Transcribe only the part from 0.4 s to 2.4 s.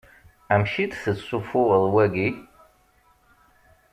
Amek i d-tessuffuɣeḍ wagi?